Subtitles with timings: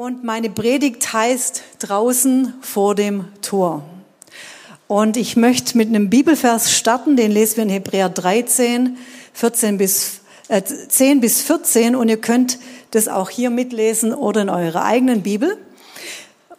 [0.00, 3.84] Und meine Predigt heißt draußen vor dem Tor.
[4.88, 8.96] Und ich möchte mit einem Bibelvers starten, den lesen wir in Hebräer 13,
[9.34, 11.94] 14 bis, äh, 10 bis 14.
[11.96, 12.58] Und ihr könnt
[12.92, 15.58] das auch hier mitlesen oder in eurer eigenen Bibel.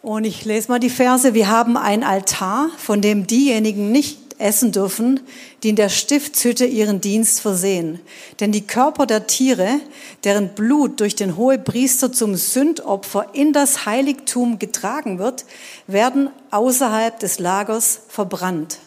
[0.02, 1.34] Und ich lese mal die Verse.
[1.34, 5.20] Wir haben ein Altar, von dem diejenigen nicht essen dürfen,
[5.62, 8.00] die in der Stiftshütte ihren Dienst versehen.
[8.40, 9.80] Denn die Körper der Tiere,
[10.24, 15.44] deren Blut durch den Hohepriester zum Sündopfer in das Heiligtum getragen wird,
[15.86, 18.78] werden außerhalb des Lagers verbrannt.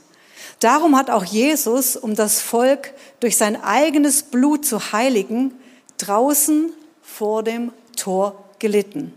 [0.59, 5.53] Darum hat auch Jesus, um das Volk durch sein eigenes Blut zu heiligen,
[5.97, 9.13] draußen vor dem Tor gelitten.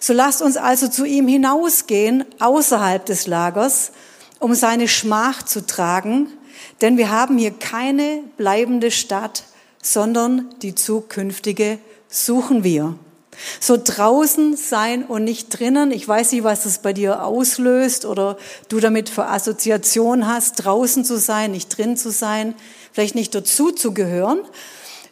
[0.00, 3.92] So lasst uns also zu ihm hinausgehen, außerhalb des Lagers,
[4.38, 6.28] um seine Schmach zu tragen,
[6.80, 9.44] denn wir haben hier keine bleibende Stadt,
[9.82, 12.94] sondern die zukünftige suchen wir.
[13.60, 15.92] So draußen sein und nicht drinnen.
[15.92, 18.36] Ich weiß nicht, was das bei dir auslöst oder
[18.68, 22.54] du damit für Assoziation hast, draußen zu sein, nicht drin zu sein,
[22.92, 24.40] vielleicht nicht dazu zu gehören.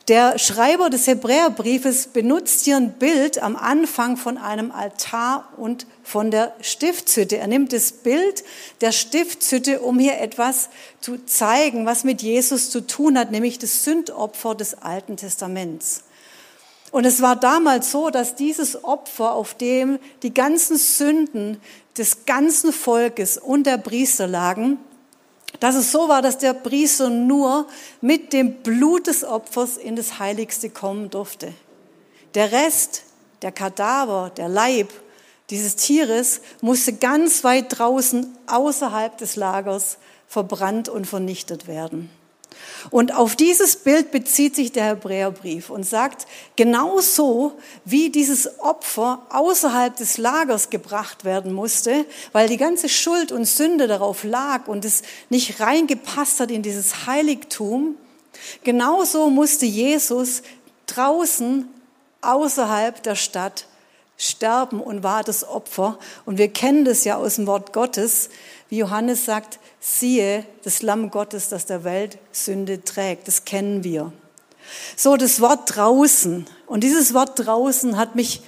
[0.08, 6.30] Der Schreiber des Hebräerbriefes benutzt hier ein Bild am Anfang von einem Altar und von
[6.30, 7.38] der Stiftshütte.
[7.38, 8.44] Er nimmt das Bild
[8.80, 10.68] der Stiftshütte, um hier etwas
[11.00, 16.04] zu zeigen, was mit Jesus zu tun hat, nämlich das Sündopfer des Alten Testaments.
[16.92, 21.60] Und es war damals so, dass dieses Opfer, auf dem die ganzen Sünden
[21.98, 24.78] des ganzen Volkes und der Priester lagen,
[25.60, 27.66] dass es so war, dass der Priester nur
[28.00, 31.52] mit dem Blut des Opfers in das Heiligste kommen durfte.
[32.34, 33.02] Der Rest,
[33.42, 34.88] der Kadaver, der Leib
[35.50, 42.10] dieses Tieres musste ganz weit draußen außerhalb des Lagers verbrannt und vernichtet werden.
[42.90, 46.26] Und auf dieses Bild bezieht sich der Hebräerbrief und sagt,
[46.56, 53.44] genauso wie dieses Opfer außerhalb des Lagers gebracht werden musste, weil die ganze Schuld und
[53.44, 57.96] Sünde darauf lag und es nicht reingepasst hat in dieses Heiligtum,
[58.64, 60.42] genauso musste Jesus
[60.86, 61.68] draußen
[62.20, 63.66] außerhalb der Stadt
[64.16, 65.98] sterben und war das Opfer.
[66.24, 68.30] Und wir kennen das ja aus dem Wort Gottes,
[68.68, 73.28] wie Johannes sagt, siehe das Lamm Gottes, das der Welt Sünde trägt.
[73.28, 74.12] Das kennen wir.
[74.96, 76.46] So, das Wort draußen.
[76.66, 78.42] Und dieses Wort draußen hat mich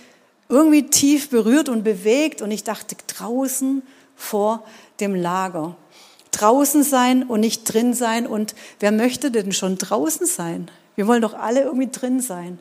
[0.49, 2.43] irgendwie tief berührt und bewegt.
[2.43, 3.83] Und ich dachte, draußen
[4.17, 4.65] vor
[5.01, 5.77] dem Lager.
[6.33, 8.27] Draußen sein und nicht drin sein.
[8.27, 10.71] Und wer möchte denn schon draußen sein?
[10.97, 12.59] Wir wollen doch alle irgendwie drin sein.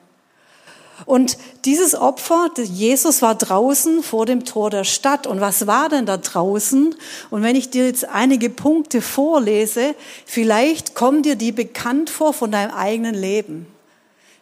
[1.05, 5.27] Und dieses Opfer, Jesus war draußen vor dem Tor der Stadt.
[5.27, 6.95] Und was war denn da draußen?
[7.29, 12.51] Und wenn ich dir jetzt einige Punkte vorlese, vielleicht kommen dir die bekannt vor von
[12.51, 13.67] deinem eigenen Leben.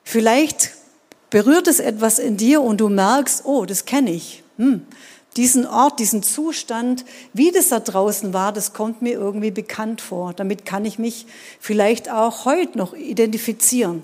[0.04, 0.72] Vielleicht
[1.30, 4.44] berührt es etwas in dir und du merkst, oh, das kenne ich.
[4.58, 4.86] Hm.
[5.36, 10.32] Diesen Ort, diesen Zustand, wie das da draußen war, das kommt mir irgendwie bekannt vor.
[10.34, 11.26] Damit kann ich mich
[11.60, 14.04] vielleicht auch heute noch identifizieren.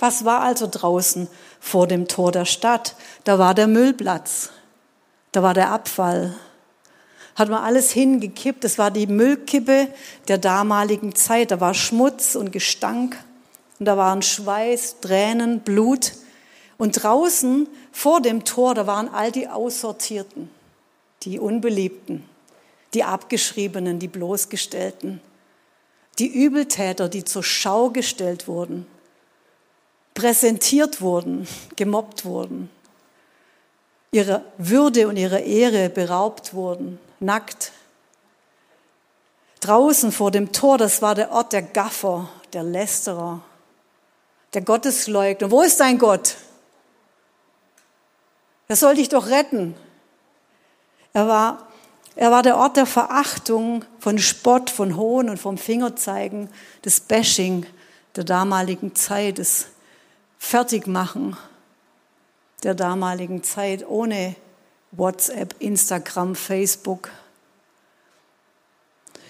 [0.00, 1.28] Was war also draußen
[1.60, 2.96] vor dem Tor der Stadt?
[3.24, 4.48] Da war der Müllplatz,
[5.30, 6.34] da war der Abfall.
[7.36, 9.88] Hat man alles hingekippt, das war die Müllkippe
[10.26, 11.50] der damaligen Zeit.
[11.50, 13.22] Da war Schmutz und Gestank
[13.78, 16.12] und da waren Schweiß, Tränen, Blut.
[16.78, 20.48] Und draußen vor dem Tor, da waren all die Aussortierten,
[21.24, 22.24] die Unbeliebten,
[22.94, 25.20] die Abgeschriebenen, die Bloßgestellten,
[26.18, 28.86] die Übeltäter, die zur Schau gestellt wurden
[30.20, 32.68] präsentiert wurden, gemobbt wurden,
[34.12, 37.72] ihrer Würde und ihrer Ehre beraubt wurden, nackt.
[39.60, 43.40] Draußen vor dem Tor, das war der Ort der Gaffer, der Lästerer,
[44.52, 45.50] der Gottesleugner.
[45.50, 46.36] Wo ist dein Gott?
[48.68, 49.74] Er soll dich doch retten.
[51.14, 51.68] Er war,
[52.14, 56.50] er war der Ort der Verachtung, von Spott, von Hohn und vom Fingerzeigen,
[56.84, 57.64] des Bashing
[58.16, 59.68] der damaligen Zeit, des
[60.42, 61.36] Fertigmachen
[62.64, 64.34] der damaligen Zeit ohne
[64.90, 67.10] WhatsApp, Instagram, Facebook.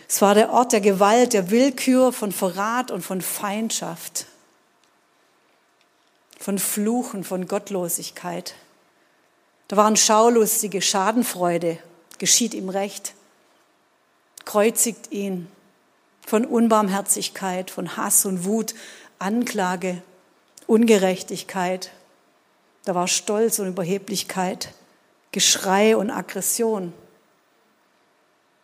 [0.09, 4.25] Es war der Ort der Gewalt, der Willkür, von Verrat und von Feindschaft,
[6.39, 8.55] von Fluchen, von Gottlosigkeit.
[9.69, 11.77] Da waren schaulustige Schadenfreude,
[12.19, 13.15] geschieht ihm recht,
[14.47, 15.49] kreuzigt ihn,
[16.27, 18.75] von Unbarmherzigkeit, von Hass und Wut,
[19.19, 20.03] Anklage,
[20.71, 21.91] Ungerechtigkeit,
[22.85, 24.73] da war Stolz und Überheblichkeit,
[25.33, 26.93] Geschrei und Aggression.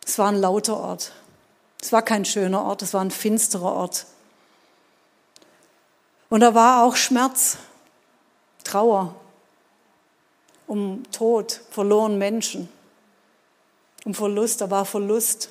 [0.05, 1.11] Es war ein lauter Ort.
[1.81, 4.05] Es war kein schöner Ort, es war ein finsterer Ort.
[6.29, 7.57] Und da war auch Schmerz,
[8.63, 9.13] Trauer,
[10.65, 12.69] um Tod, verloren Menschen,
[14.05, 15.49] um Verlust, da war Verlust.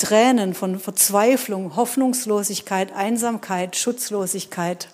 [0.00, 4.88] Tränen von Verzweiflung, Hoffnungslosigkeit, Einsamkeit, Schutzlosigkeit.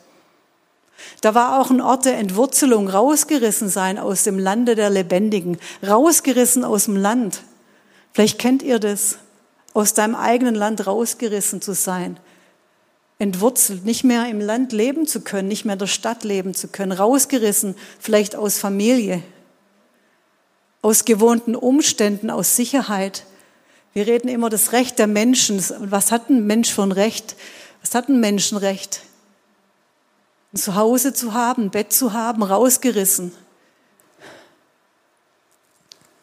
[1.20, 6.64] Da war auch ein Ort der Entwurzelung, rausgerissen sein aus dem Lande der Lebendigen, rausgerissen
[6.64, 7.42] aus dem Land.
[8.12, 9.18] Vielleicht kennt ihr das,
[9.74, 12.18] aus deinem eigenen Land rausgerissen zu sein,
[13.18, 16.68] entwurzelt, nicht mehr im Land leben zu können, nicht mehr in der Stadt leben zu
[16.68, 19.22] können, rausgerissen, vielleicht aus Familie,
[20.82, 23.24] aus gewohnten Umständen, aus Sicherheit,
[23.96, 25.64] wir reden immer das Recht der Menschen.
[25.90, 27.34] Was hat ein Mensch für ein Recht?
[27.80, 29.00] Was hat ein Menschenrecht?
[30.52, 33.32] Ein Zuhause zu haben, ein Bett zu haben, rausgerissen.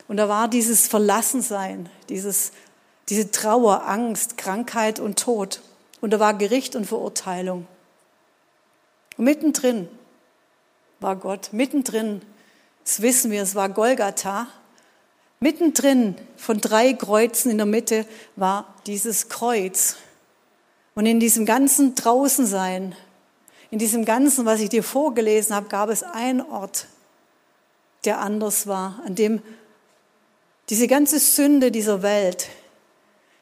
[0.07, 2.51] Und da war dieses Verlassensein, dieses,
[3.09, 5.59] diese Trauer, Angst, Krankheit und Tod.
[5.99, 7.65] Und da war Gericht und Verurteilung.
[9.17, 9.87] Und mittendrin
[10.99, 12.21] war Gott, mittendrin,
[12.83, 14.45] das wissen wir, es war Golgatha.
[15.43, 18.05] Mittendrin von drei Kreuzen in der Mitte
[18.37, 19.97] war dieses Kreuz.
[20.95, 22.95] Und in diesem ganzen Draußensein,
[23.69, 26.87] in diesem ganzen, was ich dir vorgelesen habe, gab es einen Ort,
[28.05, 29.41] der anders war, an dem
[30.69, 32.47] diese ganze Sünde dieser Welt,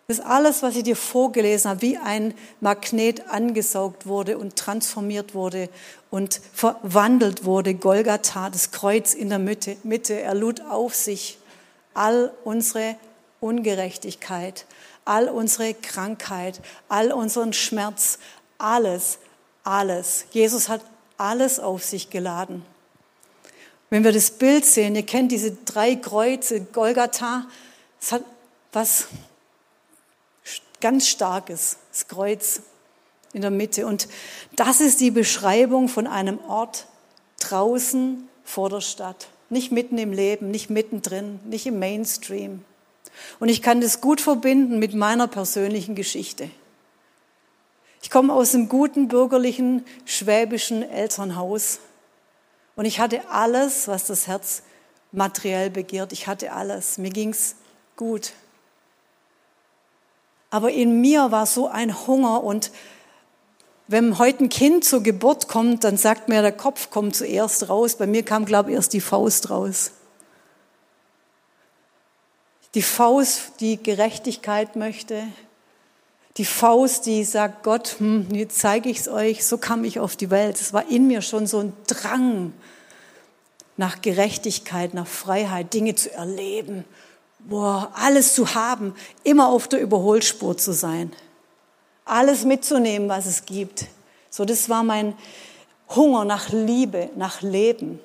[0.08, 5.70] das alles, was ich dir vorgelesen habe, wie ein Magnet angesaugt wurde und transformiert wurde
[6.10, 7.76] und verwandelt wurde.
[7.76, 11.38] Golgatha, das Kreuz in der Mitte, Mitte, er lud auf sich
[11.94, 12.96] all unsere
[13.40, 14.66] Ungerechtigkeit,
[15.06, 18.20] all unsere Krankheit, all unseren Schmerz,
[18.58, 19.20] alles,
[19.64, 20.26] alles.
[20.32, 20.82] Jesus hat
[21.18, 22.64] alles auf sich geladen.
[23.90, 27.46] Wenn wir das Bild sehen, ihr kennt diese drei Kreuze, Golgatha,
[28.00, 28.24] es hat
[28.72, 29.08] was
[30.80, 32.62] ganz Starkes, das Kreuz
[33.34, 33.86] in der Mitte.
[33.86, 34.08] Und
[34.56, 36.88] das ist die Beschreibung von einem Ort
[37.40, 39.28] draußen vor der Stadt.
[39.52, 42.64] Nicht mitten im Leben, nicht mittendrin, nicht im Mainstream.
[43.40, 46.50] Und ich kann das gut verbinden mit meiner persönlichen Geschichte.
[48.02, 51.80] Ich komme aus einem guten bürgerlichen schwäbischen Elternhaus
[52.76, 54.64] und ich hatte alles, was das Herz
[55.12, 56.14] materiell begehrt.
[56.14, 56.98] Ich hatte alles.
[56.98, 57.56] Mir ging's
[57.98, 58.32] gut.
[60.50, 62.72] Aber in mir war so ein Hunger und
[63.88, 67.96] wenn heute ein Kind zur Geburt kommt, dann sagt mir, der Kopf kommt zuerst raus.
[67.96, 69.92] Bei mir kam, glaube ich, erst die Faust raus.
[72.74, 75.24] Die Faust, die Gerechtigkeit möchte.
[76.38, 80.16] Die Faust, die sagt, Gott, hm, jetzt zeige ich es euch, so kam ich auf
[80.16, 80.62] die Welt.
[80.62, 82.54] Es war in mir schon so ein Drang
[83.76, 86.86] nach Gerechtigkeit, nach Freiheit, Dinge zu erleben,
[87.40, 91.12] boah, alles zu haben, immer auf der Überholspur zu sein
[92.06, 93.86] alles mitzunehmen, was es gibt.
[94.30, 95.14] So, das war mein
[95.90, 98.00] Hunger nach Liebe, nach Leben.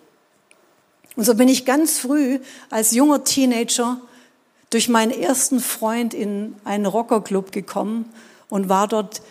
[1.16, 2.40] Und so bin ich ganz früh
[2.70, 4.00] als junger Teenager
[4.70, 8.12] durch meinen ersten Freund in einen Rockerclub gekommen
[8.48, 9.22] und war dort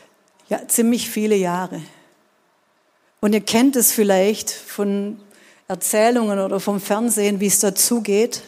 [0.48, 1.82] ja, ziemlich viele Jahre.
[3.22, 5.20] Und ihr kennt es vielleicht von
[5.68, 8.44] Erzählungen oder vom Fernsehen, wie es dazugeht.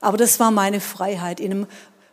[0.00, 1.66] Aber das war meine Freiheit, in einem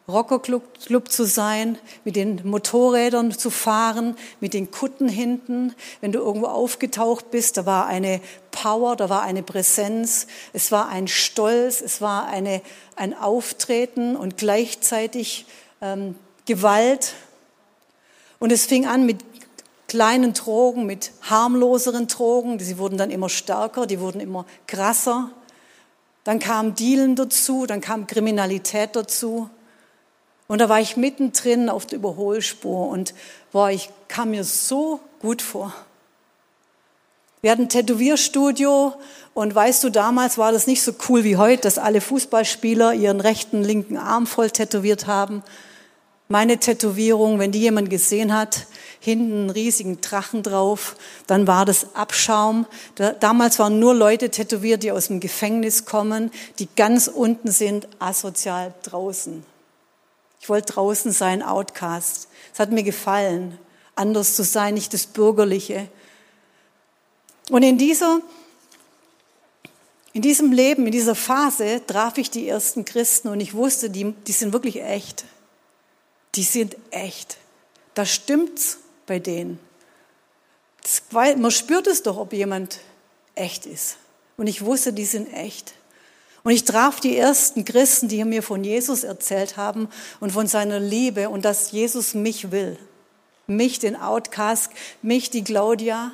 [0.08, 5.74] Rockerclub zu sein, mit den Motorrädern zu fahren, mit den Kutten hinten.
[6.00, 8.22] Wenn du irgendwo aufgetaucht bist, da war eine
[8.52, 12.62] Power, da war eine Präsenz, es war ein Stolz, es war eine,
[12.96, 15.48] ein Auftreten und gleichzeitig
[15.82, 17.14] ähm, Gewalt.
[18.38, 19.24] Und es fing an mit
[19.88, 22.60] kleinen Drogen, mit harmloseren Drogen.
[22.60, 25.32] Sie wurden dann immer stärker, die wurden immer krasser.
[26.24, 29.50] Dann kam Dealen dazu, dann kam Kriminalität dazu.
[30.48, 33.14] Und da war ich mittendrin auf der Überholspur und
[33.52, 35.74] boah, ich kam mir so gut vor.
[37.42, 38.94] Wir hatten ein Tätowierstudio
[39.36, 43.22] und weißt du, damals war das nicht so cool wie heute, dass alle Fußballspieler ihren
[43.22, 45.44] rechten, linken Arm voll tätowiert haben.
[46.28, 48.66] Meine Tätowierung, wenn die jemand gesehen hat,
[49.00, 50.96] hinten einen riesigen Drachen drauf,
[51.28, 52.66] dann war das Abschaum.
[52.96, 57.88] Da, damals waren nur Leute tätowiert, die aus dem Gefängnis kommen, die ganz unten sind,
[58.00, 59.55] asozial draußen.
[60.46, 62.28] Ich wollte draußen sein, Outcast.
[62.54, 63.58] Es hat mir gefallen,
[63.96, 65.90] anders zu sein, nicht das Bürgerliche.
[67.50, 68.22] Und in dieser,
[70.14, 74.12] in diesem Leben, in dieser Phase traf ich die ersten Christen und ich wusste, die,
[74.12, 75.26] die sind wirklich echt.
[76.36, 77.38] Die sind echt.
[77.96, 79.58] Da stimmt's bei denen.
[80.84, 82.82] Das, man spürt es doch, ob jemand
[83.34, 83.98] echt ist.
[84.38, 85.74] Und ich wusste, die sind echt.
[86.46, 90.80] Und ich traf die ersten Christen, die mir von Jesus erzählt haben und von seiner
[90.80, 92.78] Liebe und dass Jesus mich will.
[93.48, 94.70] Mich, den Outcast,
[95.02, 96.12] mich, die Claudia.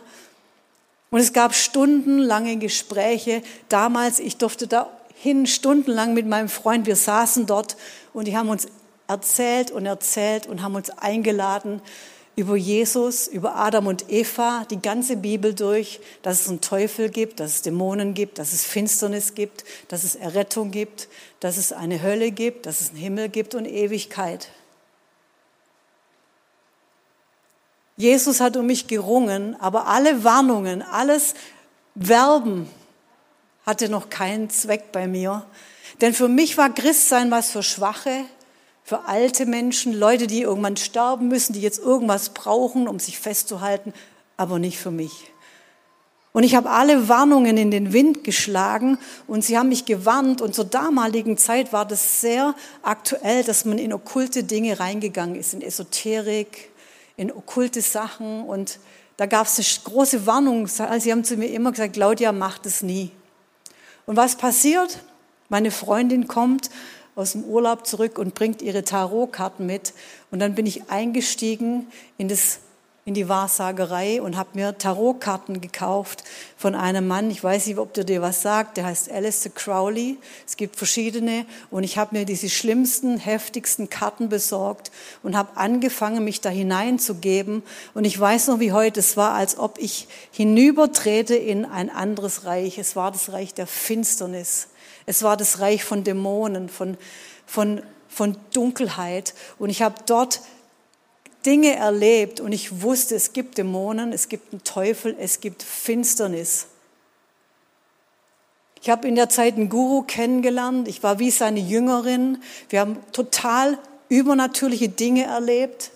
[1.09, 3.43] Und es gab stundenlange Gespräche.
[3.67, 6.87] Damals, ich durfte da hin, stundenlang mit meinem Freund.
[6.87, 7.75] Wir saßen dort
[8.13, 8.69] und die haben uns
[9.09, 11.81] erzählt und erzählt und haben uns eingeladen
[12.35, 17.39] über Jesus, über Adam und Eva, die ganze Bibel durch, dass es einen Teufel gibt,
[17.39, 21.09] dass es Dämonen gibt, dass es Finsternis gibt, dass es Errettung gibt,
[21.39, 24.49] dass es eine Hölle gibt, dass es einen Himmel gibt und Ewigkeit.
[27.97, 31.35] Jesus hat um mich gerungen, aber alle Warnungen, alles
[31.95, 32.69] Werben
[33.65, 35.45] hatte noch keinen Zweck bei mir.
[35.99, 38.25] Denn für mich war Christsein was für Schwache,
[38.91, 43.93] für alte Menschen, Leute, die irgendwann sterben müssen, die jetzt irgendwas brauchen, um sich festzuhalten,
[44.35, 45.31] aber nicht für mich.
[46.33, 50.41] Und ich habe alle Warnungen in den Wind geschlagen und sie haben mich gewarnt.
[50.41, 55.53] Und zur damaligen Zeit war das sehr aktuell, dass man in okkulte Dinge reingegangen ist,
[55.53, 56.69] in Esoterik,
[57.15, 58.43] in okkulte Sachen.
[58.43, 58.77] Und
[59.15, 60.67] da gab es eine große Warnung.
[60.67, 63.11] Sie haben zu mir immer gesagt, Claudia, mach das nie.
[64.05, 64.99] Und was passiert?
[65.47, 66.69] Meine Freundin kommt
[67.21, 69.93] aus dem Urlaub zurück und bringt ihre Tarotkarten mit.
[70.31, 71.87] Und dann bin ich eingestiegen
[72.17, 72.59] in, das,
[73.05, 76.23] in die Wahrsagerei und habe mir Tarotkarten gekauft
[76.57, 77.29] von einem Mann.
[77.29, 78.77] Ich weiß nicht, ob der dir was sagt.
[78.77, 80.17] Der heißt Alistair Crowley.
[80.47, 81.45] Es gibt verschiedene.
[81.69, 87.61] Und ich habe mir diese schlimmsten, heftigsten Karten besorgt und habe angefangen, mich da hineinzugeben.
[87.93, 92.45] Und ich weiß noch wie heute, es war, als ob ich hinübertrete in ein anderes
[92.45, 92.79] Reich.
[92.79, 94.67] Es war das Reich der Finsternis.
[95.11, 96.95] Es war das Reich von Dämonen, von,
[97.45, 99.33] von, von Dunkelheit.
[99.59, 100.39] Und ich habe dort
[101.45, 106.67] Dinge erlebt und ich wusste, es gibt Dämonen, es gibt einen Teufel, es gibt Finsternis.
[108.81, 110.87] Ich habe in der Zeit einen Guru kennengelernt.
[110.87, 112.41] Ich war wie seine Jüngerin.
[112.69, 113.77] Wir haben total
[114.07, 115.91] übernatürliche Dinge erlebt.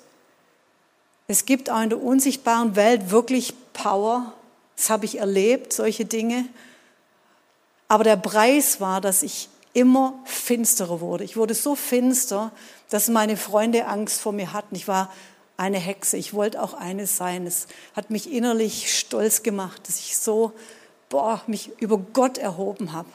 [1.29, 4.33] Es gibt auch in der unsichtbaren Welt wirklich Power.
[4.75, 6.49] Das habe ich erlebt, solche Dinge.
[7.87, 11.23] Aber der Preis war, dass ich immer finsterer wurde.
[11.23, 12.51] Ich wurde so finster,
[12.89, 14.75] dass meine Freunde Angst vor mir hatten.
[14.75, 15.11] Ich war
[15.57, 16.17] eine Hexe.
[16.17, 17.45] Ich wollte auch eine sein.
[17.45, 20.53] Es hat mich innerlich stolz gemacht, dass ich so,
[21.09, 23.09] boah, mich über Gott erhoben habe.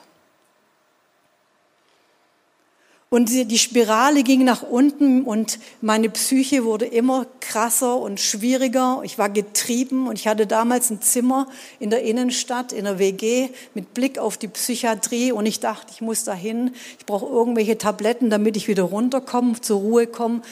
[3.12, 9.00] Und die Spirale ging nach unten und meine Psyche wurde immer krasser und schwieriger.
[9.02, 11.48] Ich war getrieben und ich hatte damals ein Zimmer
[11.80, 16.00] in der Innenstadt, in der WG, mit Blick auf die Psychiatrie und ich dachte, ich
[16.00, 16.72] muss dahin.
[17.00, 20.42] Ich brauche irgendwelche Tabletten, damit ich wieder runterkomme, zur Ruhe komme,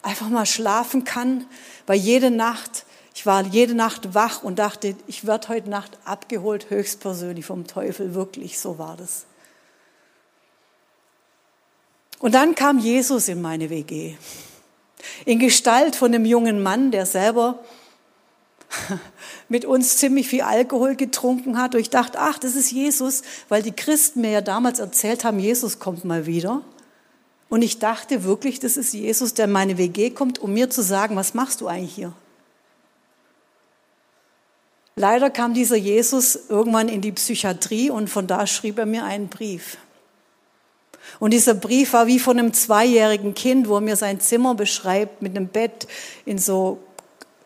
[0.00, 1.44] einfach mal schlafen kann,
[1.86, 6.70] weil jede Nacht, ich war jede Nacht wach und dachte, ich werde heute Nacht abgeholt,
[6.70, 8.14] höchstpersönlich vom Teufel.
[8.14, 9.26] Wirklich, so war das.
[12.20, 14.14] Und dann kam Jesus in meine WG.
[15.24, 17.58] In Gestalt von einem jungen Mann, der selber
[19.48, 21.74] mit uns ziemlich viel Alkohol getrunken hat.
[21.74, 25.40] Und ich dachte, ach, das ist Jesus, weil die Christen mir ja damals erzählt haben,
[25.40, 26.62] Jesus kommt mal wieder.
[27.48, 30.82] Und ich dachte wirklich, das ist Jesus, der in meine WG kommt, um mir zu
[30.82, 32.12] sagen, was machst du eigentlich hier?
[34.94, 39.28] Leider kam dieser Jesus irgendwann in die Psychiatrie und von da schrieb er mir einen
[39.28, 39.78] Brief.
[41.18, 45.22] Und dieser Brief war wie von einem zweijährigen Kind, wo er mir sein Zimmer beschreibt
[45.22, 45.86] mit einem Bett
[46.24, 46.78] in so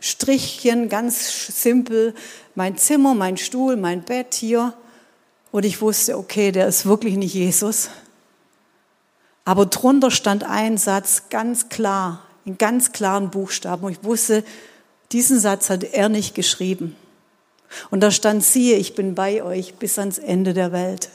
[0.01, 2.15] Strichchen, ganz simpel.
[2.55, 4.75] Mein Zimmer, mein Stuhl, mein Bett hier.
[5.51, 7.89] Und ich wusste, okay, der ist wirklich nicht Jesus.
[9.45, 13.85] Aber drunter stand ein Satz ganz klar, in ganz klaren Buchstaben.
[13.85, 14.45] Und ich wusste,
[15.13, 16.97] diesen Satz hat er nicht geschrieben.
[17.91, 21.09] Und da stand, siehe, ich bin bei euch bis ans Ende der Welt.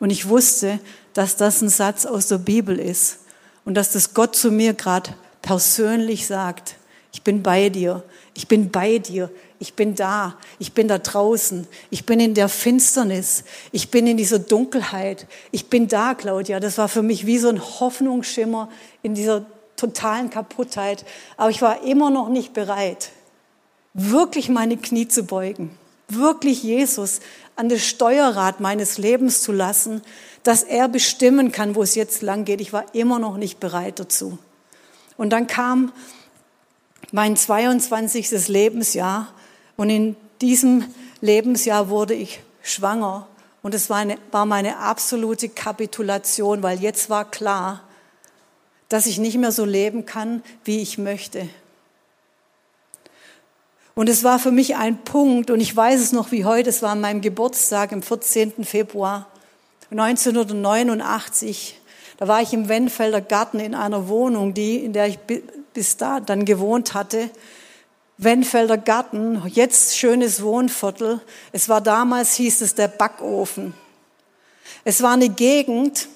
[0.00, 0.78] Und ich wusste,
[1.14, 3.20] dass das ein Satz aus der Bibel ist
[3.64, 6.76] und dass das Gott zu mir gerade persönlich sagt.
[7.12, 8.02] Ich bin bei dir,
[8.34, 9.30] ich bin bei dir,
[9.60, 14.16] ich bin da, ich bin da draußen, ich bin in der Finsternis, ich bin in
[14.16, 16.60] dieser Dunkelheit, ich bin da, Claudia.
[16.60, 18.68] Das war für mich wie so ein Hoffnungsschimmer
[19.02, 21.04] in dieser totalen Kaputtheit.
[21.36, 23.10] Aber ich war immer noch nicht bereit,
[23.94, 25.70] wirklich meine Knie zu beugen,
[26.08, 27.20] wirklich Jesus
[27.56, 30.02] an das Steuerrad meines Lebens zu lassen,
[30.44, 32.60] dass er bestimmen kann, wo es jetzt lang geht.
[32.60, 34.38] Ich war immer noch nicht bereit dazu.
[35.16, 35.92] Und dann kam
[37.12, 38.48] mein 22.
[38.48, 39.28] Lebensjahr
[39.76, 40.84] und in diesem
[41.20, 43.26] Lebensjahr wurde ich schwanger
[43.62, 47.82] und es war, eine, war meine absolute Kapitulation, weil jetzt war klar,
[48.90, 51.48] dass ich nicht mehr so leben kann, wie ich möchte.
[53.94, 56.82] Und es war für mich ein Punkt, und ich weiß es noch wie heute, es
[56.82, 58.64] war an meinem Geburtstag im 14.
[58.64, 59.28] Februar
[59.98, 61.80] 1989.
[62.16, 65.18] Da war ich im Wenfelder Garten in einer Wohnung, die, in der ich
[65.72, 67.30] bis da dann gewohnt hatte.
[68.16, 71.20] Wenfelder Garten, jetzt schönes Wohnviertel.
[71.52, 73.74] Es war damals, hieß es, der Backofen.
[74.84, 76.08] Es war eine Gegend,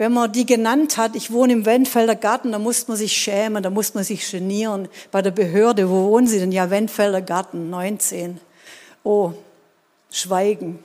[0.00, 3.62] wenn man die genannt hat, ich wohne im Wendfelder Garten, da muss man sich schämen,
[3.62, 4.88] da muss man sich genieren.
[5.10, 6.52] Bei der Behörde, wo wohnen Sie denn?
[6.52, 8.40] Ja, Wendfelder Garten, 19.
[9.04, 9.32] Oh,
[10.10, 10.78] Schweigen.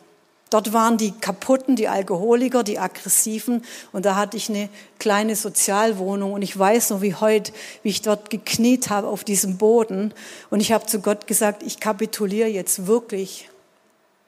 [0.55, 3.65] Dort waren die Kaputten, die Alkoholiker, die Aggressiven.
[3.91, 4.69] Und da hatte ich eine
[4.99, 6.31] kleine Sozialwohnung.
[6.31, 7.51] Und ich weiß noch wie heute,
[7.83, 10.13] wie ich dort gekniet habe auf diesem Boden.
[10.49, 13.49] Und ich habe zu Gott gesagt, ich kapituliere jetzt wirklich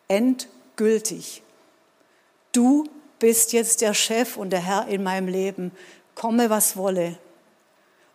[0.09, 1.43] endgültig.
[2.51, 5.71] Du bist jetzt der Chef und der Herr in meinem Leben.
[6.13, 7.17] Komme, was wolle.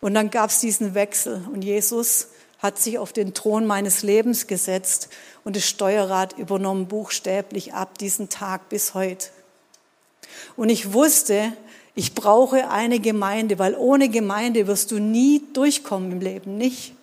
[0.01, 2.27] Und dann gab es diesen Wechsel und Jesus
[2.63, 5.09] hat sich auf den Thron meines Lebens gesetzt
[5.43, 9.27] und das Steuerrad übernommen, buchstäblich ab diesem Tag bis heute.
[10.55, 11.51] Und ich wusste,
[11.93, 16.95] ich brauche eine Gemeinde, weil ohne Gemeinde wirst du nie durchkommen im Leben, nicht.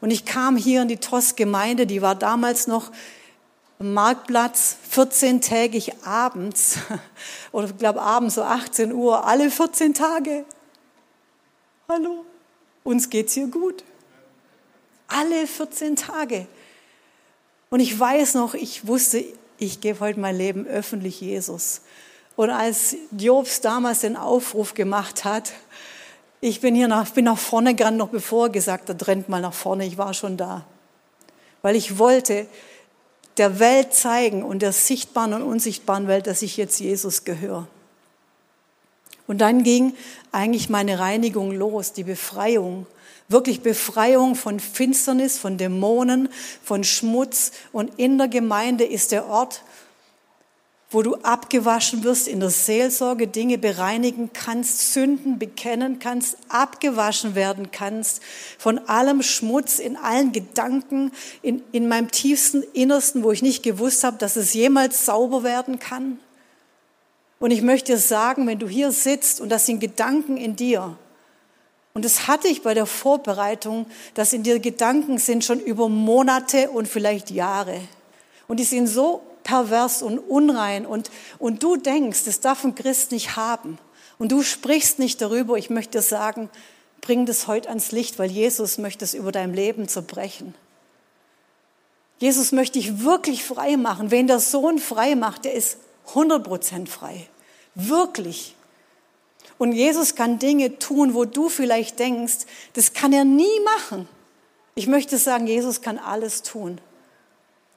[0.00, 2.90] Und ich kam hier in die TOS-Gemeinde, die war damals noch
[3.78, 6.78] Marktplatz 14-tägig abends,
[7.52, 10.46] oder ich glaube abends so 18 Uhr, alle 14 Tage.
[11.86, 12.24] Hallo,
[12.82, 13.84] uns geht's hier gut.
[15.08, 16.46] Alle 14 Tage.
[17.70, 19.24] Und ich weiß noch, ich wusste,
[19.58, 21.82] ich gebe heute mein Leben öffentlich Jesus.
[22.36, 25.52] Und als Jobs damals den Aufruf gemacht hat,
[26.40, 29.40] ich bin hier nach, bin nach vorne gegangen, noch bevor er gesagt hat, rennt mal
[29.40, 30.66] nach vorne, ich war schon da.
[31.62, 32.46] Weil ich wollte,
[33.38, 37.66] der Welt zeigen und der sichtbaren und unsichtbaren Welt, dass ich jetzt Jesus gehöre.
[39.26, 39.94] Und dann ging
[40.32, 42.86] eigentlich meine Reinigung los, die Befreiung.
[43.28, 46.28] Wirklich Befreiung von Finsternis, von Dämonen,
[46.62, 47.52] von Schmutz.
[47.72, 49.62] Und in der Gemeinde ist der Ort,
[50.90, 57.72] wo du abgewaschen wirst in der Seelsorge, Dinge bereinigen kannst, Sünden bekennen kannst, abgewaschen werden
[57.72, 58.22] kannst
[58.56, 61.10] von allem Schmutz in allen Gedanken,
[61.42, 65.80] in, in meinem tiefsten Innersten, wo ich nicht gewusst habe, dass es jemals sauber werden
[65.80, 66.20] kann.
[67.40, 70.96] Und ich möchte dir sagen, wenn du hier sitzt und das sind Gedanken in dir,
[71.96, 76.68] und das hatte ich bei der Vorbereitung, dass in dir Gedanken sind schon über Monate
[76.68, 77.80] und vielleicht Jahre.
[78.46, 83.12] Und die sind so pervers und unrein und, und du denkst, das darf ein Christ
[83.12, 83.78] nicht haben.
[84.18, 85.56] Und du sprichst nicht darüber.
[85.56, 86.50] Ich möchte dir sagen,
[87.00, 90.54] bring das heute ans Licht, weil Jesus möchte es über dein Leben zerbrechen.
[92.18, 94.10] Jesus möchte dich wirklich frei machen.
[94.10, 95.78] Wen der Sohn frei macht, der ist
[96.12, 97.26] 100% frei.
[97.74, 98.54] Wirklich.
[99.58, 104.08] Und Jesus kann Dinge tun, wo du vielleicht denkst, das kann er nie machen.
[104.74, 106.78] Ich möchte sagen, Jesus kann alles tun.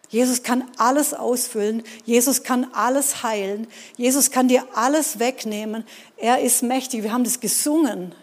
[0.09, 1.83] Jesus kann alles ausfüllen.
[2.03, 3.67] Jesus kann alles heilen.
[3.95, 5.85] Jesus kann dir alles wegnehmen.
[6.17, 7.03] Er ist mächtig.
[7.03, 8.13] Wir haben das gesungen.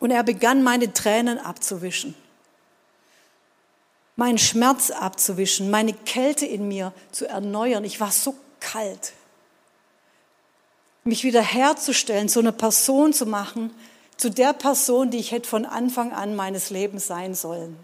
[0.00, 2.14] Und er begann meine Tränen abzuwischen,
[4.16, 7.84] meinen Schmerz abzuwischen, meine Kälte in mir zu erneuern.
[7.84, 9.12] Ich war so kalt.
[11.04, 13.74] Mich wieder herzustellen, so eine Person zu machen,
[14.16, 17.76] zu der Person, die ich hätte von Anfang an meines Lebens sein sollen.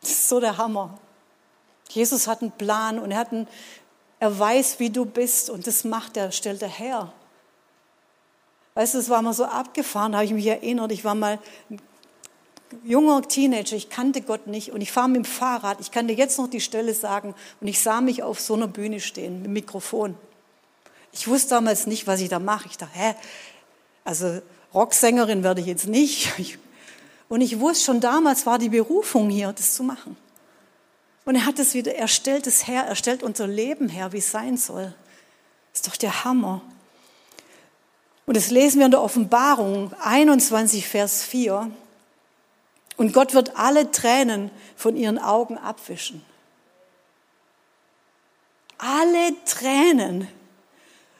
[0.00, 0.98] Das ist so der Hammer.
[1.88, 3.48] Jesus hat einen Plan und er, hat einen,
[4.20, 7.12] er weiß, wie du bist und das macht er, stellt er her.
[8.74, 11.38] Weißt du, es war mal so abgefahren, da habe ich mich erinnert, ich war mal
[11.70, 11.80] ein
[12.84, 16.14] junger Teenager, ich kannte Gott nicht und ich fahre mit dem Fahrrad, ich kann dir
[16.14, 19.50] jetzt noch die Stelle sagen und ich sah mich auf so einer Bühne stehen, mit
[19.50, 20.14] Mikrofon.
[21.12, 22.68] Ich wusste damals nicht, was ich da mache.
[22.68, 23.14] Ich dachte, hä,
[24.04, 24.40] also
[24.74, 26.32] Rocksängerin werde ich jetzt nicht.
[27.28, 30.16] Und ich wusste schon damals war die Berufung hier, das zu machen.
[31.24, 34.18] Und er hat es wieder, er stellt es her, er stellt unser Leben her, wie
[34.18, 34.94] es sein soll.
[35.74, 36.60] Ist doch der Hammer.
[38.26, 41.70] Und das lesen wir in der Offenbarung 21, Vers 4.
[42.96, 46.24] Und Gott wird alle Tränen von ihren Augen abwischen.
[48.78, 50.28] Alle Tränen.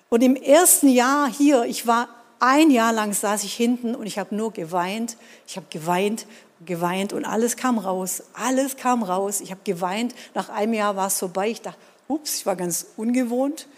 [0.08, 2.08] Und im ersten Jahr hier, ich war
[2.38, 5.16] ein Jahr lang saß ich hinten und ich habe nur geweint.
[5.46, 6.26] Ich habe geweint,
[6.64, 8.22] geweint und alles kam raus.
[8.34, 9.40] Alles kam raus.
[9.40, 10.14] Ich habe geweint.
[10.34, 11.48] Nach einem Jahr war es vorbei.
[11.48, 13.68] Ich dachte, ups, ich war ganz ungewohnt.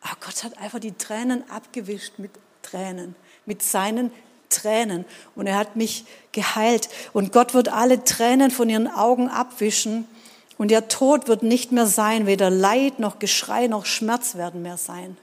[0.00, 2.30] Aber Gott hat einfach die Tränen abgewischt mit
[2.62, 4.10] Tränen, mit seinen
[4.50, 5.06] Tränen.
[5.34, 6.88] Und er hat mich geheilt.
[7.12, 10.06] Und Gott wird alle Tränen von ihren Augen abwischen.
[10.58, 12.26] Und der Tod wird nicht mehr sein.
[12.26, 15.16] Weder Leid noch Geschrei noch Schmerz werden mehr sein.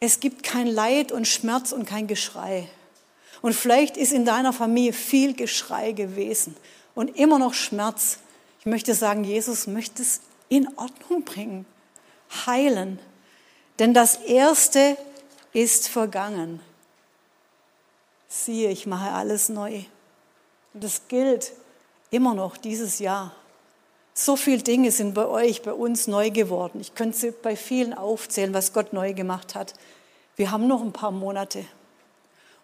[0.00, 2.68] Es gibt kein Leid und Schmerz und kein Geschrei.
[3.42, 6.56] Und vielleicht ist in deiner Familie viel Geschrei gewesen
[6.94, 8.18] und immer noch Schmerz.
[8.60, 11.66] Ich möchte sagen, Jesus möchte es in Ordnung bringen,
[12.46, 12.98] heilen.
[13.78, 14.96] Denn das Erste
[15.52, 16.60] ist vergangen.
[18.28, 19.82] Siehe, ich mache alles neu.
[20.74, 21.52] Und das gilt
[22.10, 23.34] immer noch dieses Jahr.
[24.14, 26.80] So viele Dinge sind bei euch, bei uns neu geworden.
[26.80, 29.74] Ich könnte sie bei vielen aufzählen, was Gott neu gemacht hat.
[30.36, 31.64] Wir haben noch ein paar Monate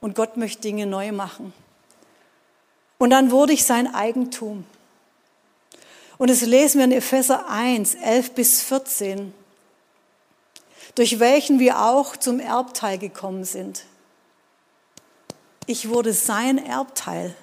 [0.00, 1.52] und Gott möchte Dinge neu machen.
[2.98, 4.64] Und dann wurde ich sein Eigentum.
[6.18, 9.34] Und das lesen wir in Epheser 1, 11 bis 14,
[10.94, 13.84] durch welchen wir auch zum Erbteil gekommen sind.
[15.66, 17.34] Ich wurde sein Erbteil.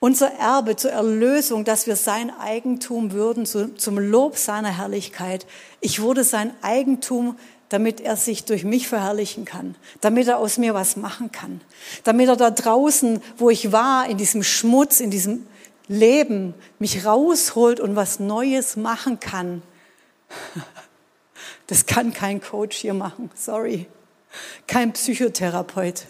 [0.00, 5.46] Unser Erbe zur Erlösung, dass wir sein Eigentum würden, zum Lob seiner Herrlichkeit.
[5.80, 7.38] Ich wurde sein Eigentum,
[7.70, 11.60] damit er sich durch mich verherrlichen kann, damit er aus mir was machen kann,
[12.04, 15.46] damit er da draußen, wo ich war, in diesem Schmutz, in diesem
[15.88, 19.62] Leben, mich rausholt und was Neues machen kann.
[21.66, 23.86] Das kann kein Coach hier machen, sorry
[24.66, 26.06] kein Psychotherapeut,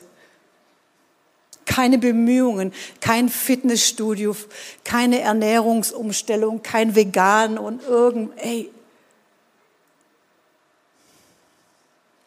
[1.66, 4.36] keine Bemühungen, kein Fitnessstudio,
[4.84, 8.70] keine Ernährungsumstellung, kein Vegan und irgend, ey.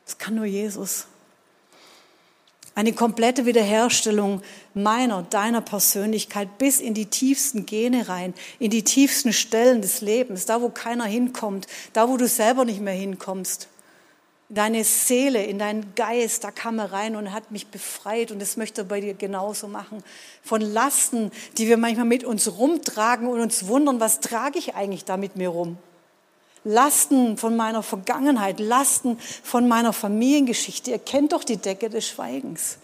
[0.06, 1.06] Das kann nur Jesus.
[2.76, 4.42] Eine komplette Wiederherstellung
[4.76, 10.46] meiner, deiner Persönlichkeit bis in die tiefsten Gene rein, in die tiefsten Stellen des Lebens,
[10.46, 13.68] da wo keiner hinkommt, da wo du selber nicht mehr hinkommst
[14.50, 18.56] deine Seele, in deinen Geist, da kam er rein und hat mich befreit und das
[18.56, 20.04] möchte er bei dir genauso machen.
[20.42, 25.04] Von Lasten, die wir manchmal mit uns rumtragen und uns wundern, was trage ich eigentlich
[25.04, 25.78] da mit mir rum?
[26.64, 30.92] Lasten von meiner Vergangenheit, Lasten von meiner Familiengeschichte.
[30.92, 32.78] Ihr kennt doch die Decke des Schweigens.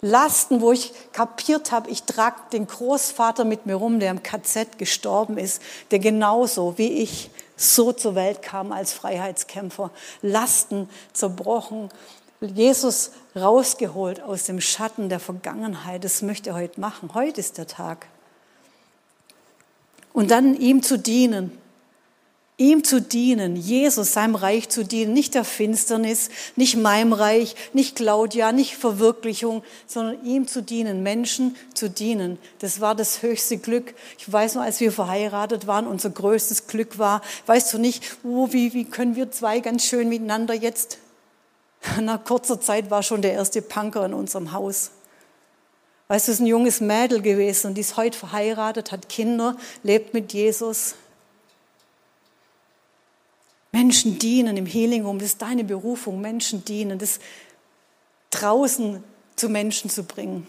[0.00, 4.76] Lasten, wo ich kapiert habe, ich trage den Großvater mit mir rum, der im KZ
[4.76, 7.30] gestorben ist, der genauso wie ich
[7.62, 11.90] so zur Welt kam als Freiheitskämpfer, Lasten zerbrochen,
[12.40, 16.02] Jesus rausgeholt aus dem Schatten der Vergangenheit.
[16.04, 17.14] Das möchte er heute machen.
[17.14, 18.06] Heute ist der Tag.
[20.12, 21.56] Und dann ihm zu dienen,
[22.58, 27.96] ihm zu dienen, Jesus, seinem Reich zu dienen, nicht der Finsternis, nicht meinem Reich, nicht
[27.96, 32.38] Claudia, nicht Verwirklichung, sondern ihm zu dienen, Menschen zu dienen.
[32.60, 33.94] Das war das höchste Glück.
[34.18, 38.48] Ich weiß noch, als wir verheiratet waren, unser größtes Glück war, weißt du nicht, oh,
[38.52, 40.98] wie, wie können wir zwei ganz schön miteinander jetzt?
[42.00, 44.90] Nach kurzer Zeit war schon der erste Punker in unserem Haus.
[46.08, 49.56] Weißt du, es ist ein junges Mädel gewesen und die ist heute verheiratet, hat Kinder,
[49.82, 50.94] lebt mit Jesus.
[53.72, 57.18] Menschen dienen im Healing Room, das ist deine Berufung, Menschen dienen, das
[58.30, 59.02] draußen
[59.34, 60.46] zu Menschen zu bringen.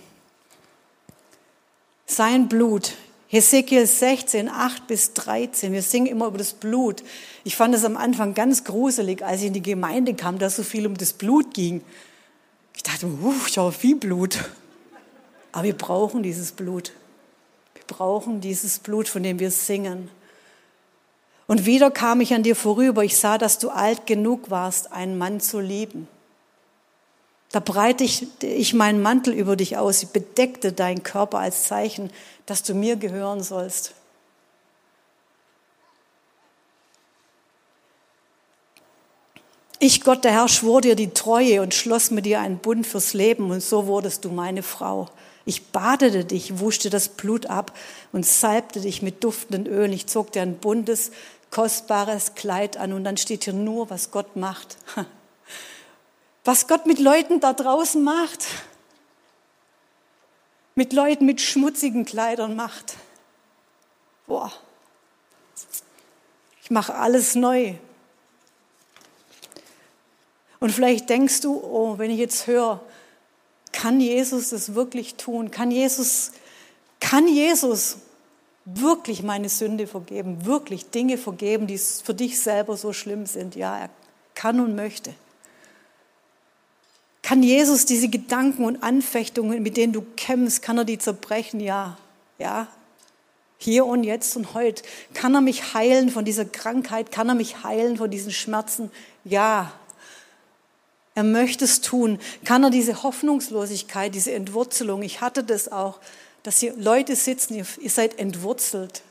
[2.06, 2.94] Sein Blut,
[3.28, 5.72] Hesekiel 16, 8 bis 13.
[5.72, 7.02] Wir singen immer über das Blut.
[7.44, 10.64] Ich fand es am Anfang ganz gruselig, als ich in die Gemeinde kam, dass so
[10.64, 11.82] viel um das Blut ging.
[12.76, 14.38] Ich dachte, uh, schau, viel Blut.
[15.52, 16.92] Aber wir brauchen dieses Blut.
[17.74, 20.12] Wir brauchen dieses Blut, von dem wir singen.
[21.48, 23.04] Und wieder kam ich an dir vorüber.
[23.04, 26.08] Ich sah, dass du alt genug warst, einen Mann zu lieben.
[27.52, 30.02] Da breite ich, meinen Mantel über dich aus.
[30.02, 32.10] Ich bedeckte deinen Körper als Zeichen,
[32.46, 33.94] dass du mir gehören sollst.
[39.78, 43.14] Ich, Gott, der Herr, schwor dir die Treue und schloss mit dir einen Bund fürs
[43.14, 45.10] Leben und so wurdest du meine Frau.
[45.46, 47.78] Ich badete dich, wuschte das Blut ab
[48.12, 49.92] und salbte dich mit duftenden Ölen.
[49.92, 51.12] Ich zog dir ein buntes,
[51.52, 54.78] kostbares Kleid an und dann steht hier nur, was Gott macht.
[56.46, 58.46] Was Gott mit Leuten da draußen macht.
[60.76, 62.96] Mit Leuten mit schmutzigen Kleidern macht.
[64.28, 64.52] Boah.
[66.62, 67.76] Ich mache alles neu.
[70.60, 72.82] Und vielleicht denkst du, oh, wenn ich jetzt höre,
[73.74, 75.52] kann Jesus das wirklich tun?
[75.52, 76.32] Kann Jesus,
[77.02, 77.98] kann Jesus
[78.64, 80.46] wirklich meine Sünde vergeben?
[80.46, 83.56] Wirklich Dinge vergeben, die für dich selber so schlimm sind?
[83.56, 83.90] Ja, er
[84.36, 85.14] kann und möchte.
[87.22, 91.60] Kann Jesus diese Gedanken und Anfechtungen, mit denen du kämpfst, kann er die zerbrechen?
[91.60, 91.98] Ja,
[92.38, 92.68] ja.
[93.58, 94.84] Hier und jetzt und heute.
[95.14, 97.12] Kann er mich heilen von dieser Krankheit?
[97.12, 98.92] Kann er mich heilen von diesen Schmerzen?
[99.24, 99.72] Ja,
[101.16, 102.20] er möchte es tun.
[102.44, 106.00] Kann er diese Hoffnungslosigkeit, diese Entwurzelung, ich hatte das auch,
[106.42, 109.02] dass hier Leute sitzen, ihr, seid entwurzelt.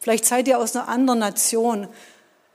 [0.00, 1.88] Vielleicht seid ihr aus einer anderen Nation,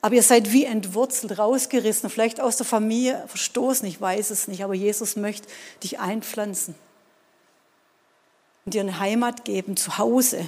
[0.02, 4.64] aber ihr seid wie entwurzelt, rausgerissen, vielleicht aus der Familie verstoßen, ich weiß es nicht,
[4.64, 5.48] aber Jesus möchte
[5.82, 6.76] dich einpflanzen
[8.66, 10.48] und dir eine Heimat geben, zu Hause.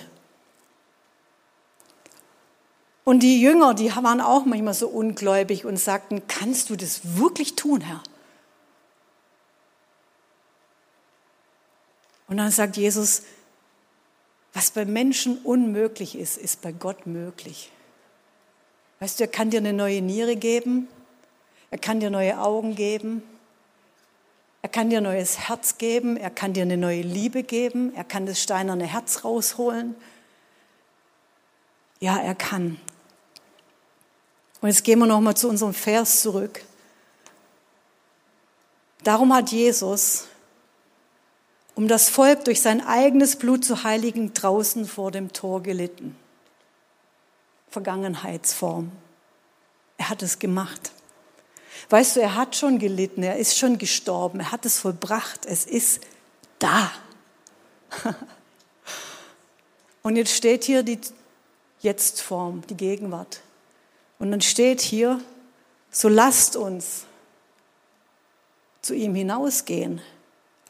[3.06, 7.56] Und die Jünger, die waren auch manchmal so ungläubig und sagten, kannst du das wirklich
[7.56, 8.04] tun, Herr?
[12.30, 13.24] Und dann sagt Jesus,
[14.54, 17.72] was bei Menschen unmöglich ist, ist bei Gott möglich.
[19.00, 20.88] Weißt du, er kann dir eine neue Niere geben,
[21.72, 23.24] er kann dir neue Augen geben,
[24.62, 28.04] er kann dir ein neues Herz geben, er kann dir eine neue Liebe geben, er
[28.04, 29.96] kann das steinerne Herz rausholen.
[32.00, 32.80] Ja, er kann.
[34.62, 36.64] Und jetzt gehen wir nochmal zu unserem Vers zurück.
[39.04, 40.28] Darum hat Jesus,
[41.80, 46.14] um das Volk durch sein eigenes Blut zu heiligen, draußen vor dem Tor gelitten.
[47.70, 48.92] Vergangenheitsform.
[49.98, 50.92] Er hat es gemacht.
[51.90, 55.66] Weißt du, er hat schon gelitten, er ist schon gestorben, er hat es vollbracht, es
[55.66, 56.02] ist
[56.60, 56.92] da.
[60.04, 61.00] Und jetzt steht hier die
[61.80, 63.40] Jetztform, die Gegenwart.
[64.18, 65.22] Und dann steht hier,
[65.92, 67.06] so lasst uns
[68.82, 70.02] zu ihm hinausgehen,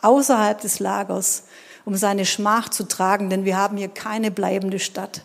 [0.01, 1.43] außerhalb des Lagers,
[1.85, 5.23] um seine Schmach zu tragen, denn wir haben hier keine bleibende Stadt,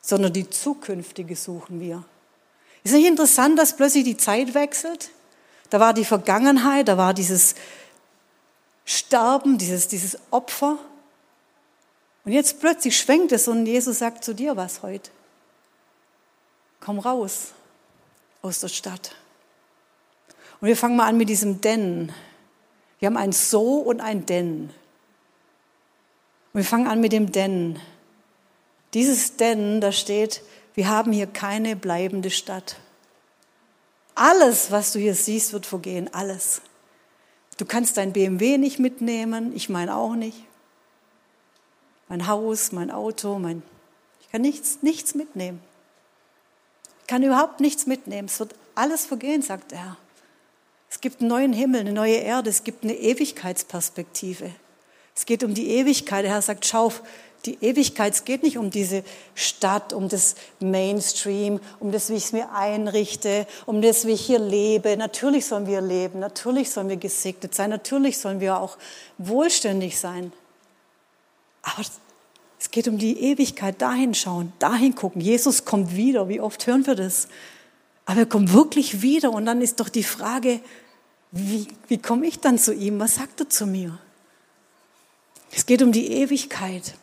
[0.00, 2.04] sondern die zukünftige suchen wir.
[2.82, 5.10] Ist nicht interessant, dass plötzlich die Zeit wechselt?
[5.68, 7.54] Da war die Vergangenheit, da war dieses
[8.84, 10.78] Sterben, dieses, dieses Opfer.
[12.24, 15.10] Und jetzt plötzlich schwenkt es und Jesus sagt zu dir was heute.
[16.80, 17.52] Komm raus
[18.42, 19.14] aus der Stadt.
[20.60, 22.12] Und wir fangen mal an mit diesem Denn.
[23.00, 24.70] Wir haben ein So und ein Denn.
[26.52, 27.80] Und wir fangen an mit dem Denn.
[28.94, 30.42] Dieses Denn, da steht,
[30.74, 32.76] wir haben hier keine bleibende Stadt.
[34.14, 36.12] Alles, was du hier siehst, wird vergehen.
[36.12, 36.60] Alles.
[37.56, 40.44] Du kannst dein BMW nicht mitnehmen, ich meine auch nicht.
[42.08, 43.62] Mein Haus, mein Auto, mein,
[44.20, 45.60] ich kann nichts, nichts mitnehmen.
[47.02, 48.28] Ich kann überhaupt nichts mitnehmen.
[48.28, 49.96] Es wird alles vergehen, sagt er.
[50.90, 54.50] Es gibt einen neuen Himmel, eine neue Erde, es gibt eine Ewigkeitsperspektive.
[55.14, 56.24] Es geht um die Ewigkeit.
[56.24, 56.92] Der Herr sagt, schau,
[57.46, 59.02] die Ewigkeit, es geht nicht um diese
[59.34, 64.20] Stadt, um das Mainstream, um das, wie ich es mir einrichte, um das, wie ich
[64.20, 64.96] hier lebe.
[64.96, 68.76] Natürlich sollen wir leben, natürlich sollen wir gesegnet sein, natürlich sollen wir auch
[69.16, 70.32] wohlständig sein.
[71.62, 71.82] Aber
[72.58, 75.20] es geht um die Ewigkeit, dahin schauen, dahin gucken.
[75.20, 77.28] Jesus kommt wieder, wie oft hören wir das?
[78.04, 80.60] Aber er kommt wirklich wieder und dann ist doch die Frage,
[81.32, 82.98] wie, wie komme ich dann zu ihm?
[82.98, 83.98] Was sagt er zu mir?
[85.52, 86.94] Es geht um die Ewigkeit.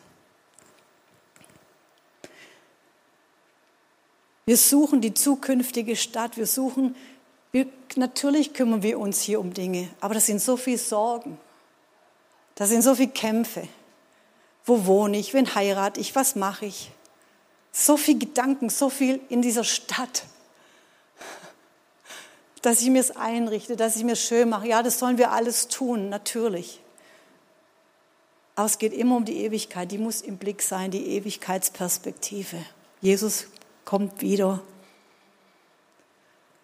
[4.44, 6.36] Wir suchen die zukünftige Stadt.
[6.36, 6.96] Wir suchen,
[7.52, 11.38] wir, natürlich kümmern wir uns hier um Dinge, aber das sind so viele Sorgen.
[12.54, 13.68] Das sind so viele Kämpfe.
[14.64, 15.32] Wo wohne ich?
[15.32, 16.14] Wen heirate ich?
[16.14, 16.90] Was mache ich?
[17.72, 20.24] So viele Gedanken, so viel in dieser Stadt.
[22.68, 24.68] Dass ich mir es einrichte, dass ich mir schön mache.
[24.68, 26.80] Ja, das sollen wir alles tun, natürlich.
[28.56, 29.90] Aber es geht immer um die Ewigkeit.
[29.90, 32.58] Die muss im Blick sein, die Ewigkeitsperspektive.
[33.00, 33.46] Jesus
[33.86, 34.60] kommt wieder.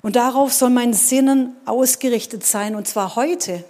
[0.03, 3.65] Und darauf soll mein Sinnen ausgerichtet sein, und zwar heute.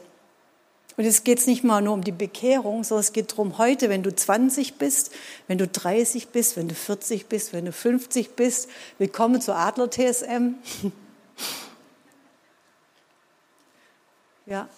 [0.97, 3.91] Und jetzt geht es nicht mal nur um die Bekehrung, sondern es geht darum, heute,
[3.91, 5.13] wenn du 20 bist,
[5.47, 8.69] wenn du 30 bist, wenn du 40 bist, wenn du 50 bist,
[8.99, 10.55] willkommen zur Adler TSM.
[14.47, 14.69] Ja,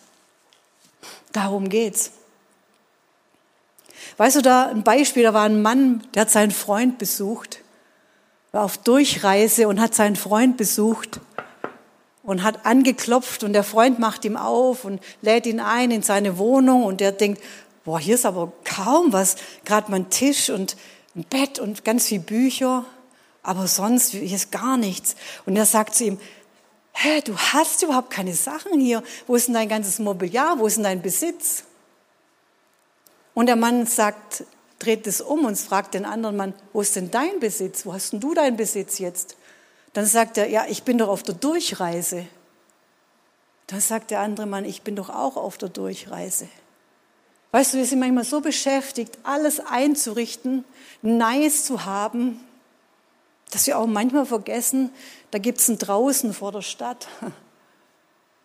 [1.33, 2.12] darum geht's.
[4.16, 7.61] Weißt du, da ein Beispiel, da war ein Mann, der hat seinen Freund besucht
[8.57, 11.20] war auf Durchreise und hat seinen Freund besucht
[12.22, 16.38] und hat angeklopft und der Freund macht ihm auf und lädt ihn ein in seine
[16.38, 17.42] Wohnung und der denkt,
[17.85, 20.79] boah, hier ist aber kaum was, gerade mal ein Tisch und
[21.14, 22.87] ein Bett und ganz viel Bücher,
[23.42, 25.16] aber sonst hier ist gar nichts.
[25.44, 26.18] Und er sagt zu ihm,
[26.97, 29.03] hä, du hast überhaupt keine Sachen hier.
[29.27, 30.59] Wo ist denn dein ganzes Mobiliar?
[30.59, 31.65] Wo ist denn dein Besitz?
[33.35, 34.45] Und der Mann sagt,
[34.79, 37.85] dreht es um und fragt den anderen Mann, wo ist denn dein Besitz?
[37.85, 39.37] Wo hast denn du deinen Besitz jetzt?
[39.93, 42.27] Dann sagt er, ja, ich bin doch auf der Durchreise.
[43.67, 46.49] Dann sagt der andere Mann, ich bin doch auch auf der Durchreise.
[47.53, 50.65] Weißt du, wir sind manchmal so beschäftigt, alles einzurichten,
[51.03, 52.41] nice zu haben,
[53.51, 54.91] dass wir auch manchmal vergessen,
[55.37, 57.09] da gibt es ein Draußen vor der Stadt.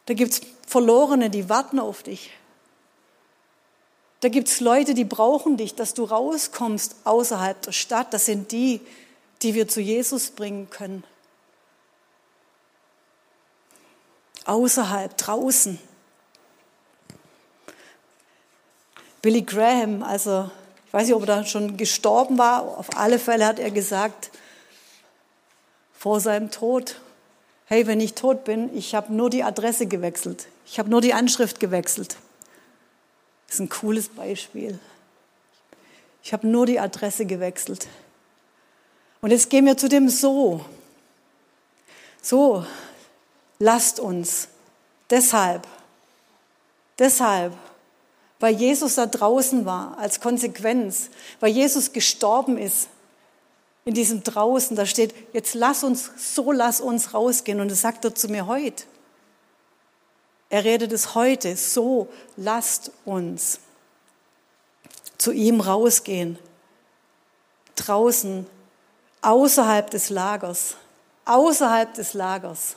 [0.08, 2.32] Da gibt es Verlorene, die warten auf dich.
[4.20, 8.14] Da gibt es Leute, die brauchen dich, dass du rauskommst außerhalb der Stadt.
[8.14, 8.82] Das sind die,
[9.42, 11.06] die wir zu Jesus bringen können.
[14.44, 15.80] Außerhalb, draußen.
[19.22, 20.50] Billy Graham, also
[20.88, 24.32] ich weiß nicht, ob er da schon gestorben war, auf alle Fälle hat er gesagt,
[26.02, 26.96] vor seinem Tod,
[27.66, 31.14] hey, wenn ich tot bin, ich habe nur die Adresse gewechselt, ich habe nur die
[31.14, 32.18] Anschrift gewechselt.
[33.46, 34.80] Das ist ein cooles Beispiel.
[36.24, 37.88] Ich habe nur die Adresse gewechselt.
[39.22, 40.66] Und jetzt gehen wir zu dem So.
[42.20, 42.66] So,
[43.60, 44.48] lasst uns.
[45.12, 45.68] Deshalb,
[46.98, 47.54] deshalb,
[48.40, 52.88] weil Jesus da draußen war als Konsequenz, weil Jesus gestorben ist
[53.84, 57.60] in diesem draußen, da steht, jetzt lass uns, so lass uns rausgehen.
[57.60, 58.84] Und das sagt er zu mir heute.
[60.50, 63.60] Er redet es heute, so lasst uns
[65.18, 66.38] zu ihm rausgehen.
[67.76, 68.46] Draußen,
[69.22, 70.76] außerhalb des Lagers,
[71.26, 72.76] außerhalb des Lagers.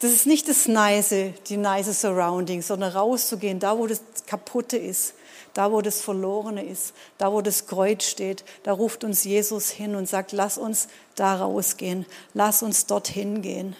[0.00, 1.14] Das ist nicht das nice,
[1.46, 5.14] die nice Surrounding, sondern rauszugehen, da wo das Kaputte ist,
[5.54, 9.94] da wo das Verlorene ist, da wo das Kreuz steht, da ruft uns Jesus hin
[9.94, 13.76] und sagt, lass uns da rausgehen, lass uns dorthin gehen.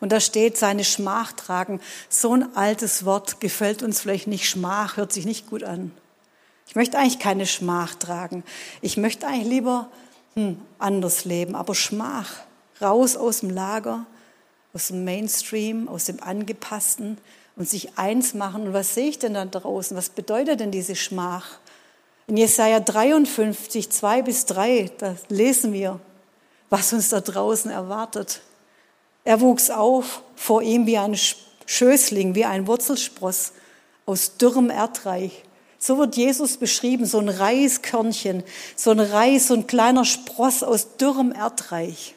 [0.00, 1.80] Und da steht seine Schmach tragen.
[2.08, 4.48] So ein altes Wort gefällt uns vielleicht nicht.
[4.48, 5.90] Schmach hört sich nicht gut an.
[6.68, 8.44] Ich möchte eigentlich keine Schmach tragen.
[8.82, 9.88] Ich möchte eigentlich lieber
[10.34, 11.54] hm, anders leben.
[11.54, 12.34] Aber Schmach,
[12.80, 14.04] raus aus dem Lager,
[14.74, 17.16] aus dem Mainstream, aus dem Angepassten
[17.56, 18.68] und sich eins machen.
[18.68, 19.96] Und was sehe ich denn da draußen?
[19.96, 21.58] Was bedeutet denn diese Schmach?
[22.28, 26.00] In Jesaja 53, 2 bis 3, da lesen wir,
[26.70, 28.40] was uns da draußen erwartet.
[29.24, 31.16] Er wuchs auf vor ihm wie ein
[31.66, 33.52] Schößling, wie ein Wurzelspross
[34.06, 35.42] aus dürrem Erdreich.
[35.78, 38.42] So wird Jesus beschrieben, so ein Reiskörnchen,
[38.74, 42.14] so ein Reis, so ein kleiner Spross aus dürrem Erdreich.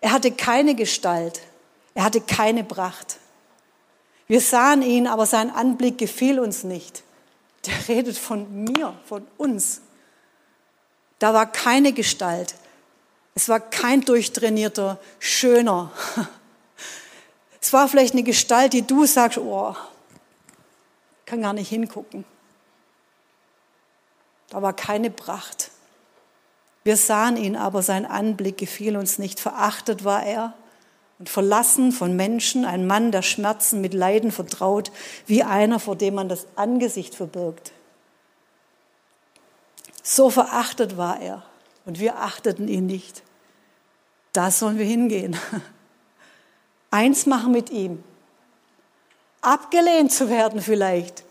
[0.00, 1.40] Er hatte keine Gestalt,
[1.94, 3.18] er hatte keine Pracht.
[4.28, 7.02] Wir sahen ihn, aber sein Anblick gefiel uns nicht.
[7.66, 9.80] Der redet von mir, von uns.
[11.18, 12.54] Da war keine Gestalt,
[13.36, 15.92] es war kein durchtrainierter, schöner.
[17.58, 19.74] Es war vielleicht eine Gestalt, die du sagst, oh,
[21.24, 22.24] kann gar nicht hingucken.
[24.50, 25.72] Da war keine Pracht.
[26.84, 29.40] Wir sahen ihn, aber sein Anblick gefiel uns nicht.
[29.40, 30.54] Verachtet war er
[31.18, 34.92] und verlassen von Menschen, ein Mann, der Schmerzen mit Leiden vertraut,
[35.26, 37.72] wie einer, vor dem man das Angesicht verbirgt.
[40.02, 41.42] So verachtet war er
[41.84, 43.22] und wir achteten ihn nicht.
[44.32, 45.36] Da sollen wir hingehen.
[46.90, 48.04] Eins machen mit ihm.
[49.40, 51.24] Abgelehnt zu werden vielleicht.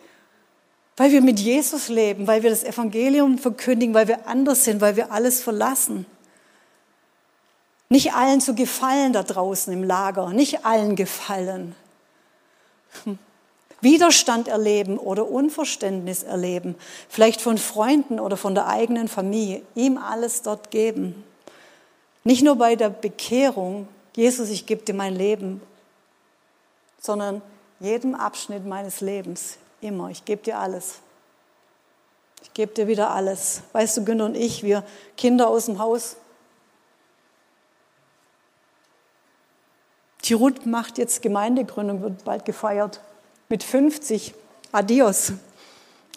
[0.98, 4.96] Weil wir mit Jesus leben, weil wir das Evangelium verkündigen, weil wir anders sind, weil
[4.96, 6.06] wir alles verlassen.
[7.96, 11.78] Nicht allen zu gefallen da draußen im Lager, nicht allen gefallen.
[13.80, 16.76] Widerstand erleben oder Unverständnis erleben,
[17.08, 21.24] vielleicht von Freunden oder von der eigenen Familie, ihm alles dort geben.
[22.26, 25.62] Nicht nur bei der Bekehrung, Jesus, ich gebe dir mein Leben,
[27.00, 27.42] sondern
[27.80, 30.10] jedem Abschnitt meines Lebens, immer.
[30.10, 30.96] Ich gebe dir alles.
[32.44, 33.62] Ich gebe dir wieder alles.
[33.72, 34.84] Weißt du, Günther und ich, wir
[35.16, 36.18] Kinder aus dem Haus.
[40.26, 43.00] Die Ruth macht jetzt Gemeindegründung, wird bald gefeiert.
[43.48, 44.34] Mit 50.
[44.72, 45.34] Adios,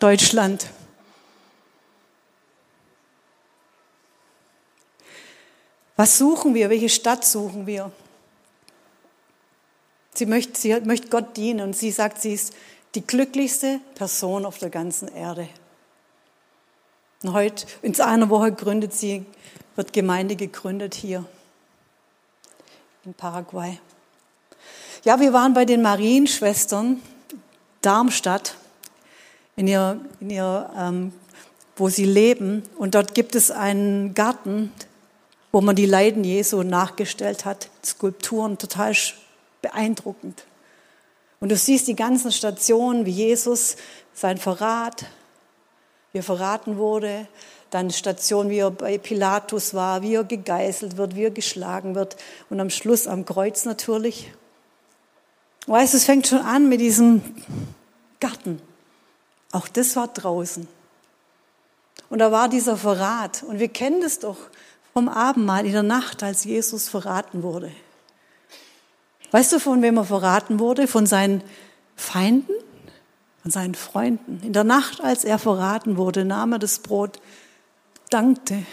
[0.01, 0.71] Deutschland.
[5.97, 6.71] Was suchen wir?
[6.71, 7.92] Welche Stadt suchen wir?
[10.14, 12.55] Sie möchte, sie möchte Gott dienen und sie sagt, sie ist
[12.94, 15.49] die glücklichste Person auf der ganzen Erde.
[17.23, 19.27] Und heute, in einer Woche gründet sie,
[19.77, 21.25] wird Gemeinde gegründet hier
[23.05, 23.79] in Paraguay.
[25.04, 27.00] Ja, wir waren bei den Marienschwestern
[27.82, 28.56] Darmstadt,
[29.54, 31.12] in ihr, in ihr, ähm,
[31.76, 32.64] wo sie leben.
[32.76, 34.72] Und dort gibt es einen Garten,
[35.52, 37.68] wo man die Leiden Jesu nachgestellt hat.
[37.84, 38.92] Skulpturen, total
[39.62, 40.44] beeindruckend.
[41.38, 43.76] Und du siehst die ganzen Stationen, wie Jesus
[44.14, 45.06] sein Verrat,
[46.11, 47.28] wie er verraten wurde,
[47.70, 52.16] dann Station, wie er bei Pilatus war, wie er gegeißelt wird, wie er geschlagen wird
[52.50, 54.33] und am Schluss am Kreuz natürlich.
[55.69, 57.21] Weißt es fängt schon an mit diesem
[58.21, 58.60] Garten.
[59.52, 60.66] Auch das war draußen.
[62.08, 63.42] Und da war dieser Verrat.
[63.42, 64.38] Und wir kennen das doch
[64.94, 67.71] vom Abendmahl in der Nacht, als Jesus verraten wurde.
[69.31, 70.88] Weißt du, von wem er verraten wurde?
[70.88, 71.42] Von seinen
[71.96, 72.54] Feinden?
[73.42, 74.40] Von seinen Freunden.
[74.42, 77.21] In der Nacht, als er verraten wurde, nahm er das Brot,
[78.08, 78.64] dankte.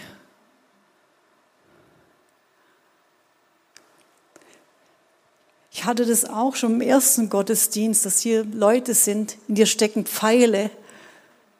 [5.76, 10.06] Ich hatte das auch schon im ersten Gottesdienst, dass hier Leute sind, in dir stecken
[10.06, 10.70] Pfeile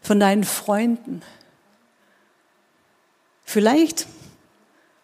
[0.00, 1.20] von deinen Freunden.
[3.44, 4.06] Vielleicht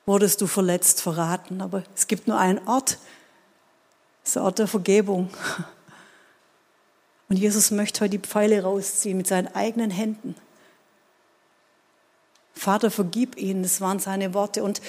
[0.06, 1.60] wurdest du verletzt, verraten.
[1.60, 2.92] Aber es gibt nur einen Ort,
[4.22, 5.28] das ist der Ort der Vergebung.
[7.28, 10.34] Und Jesus möchte heute die Pfeile rausziehen mit seinen eigenen Händen.
[12.54, 14.64] Vater, vergib ihnen, das waren seine Worte.
[14.64, 14.80] Und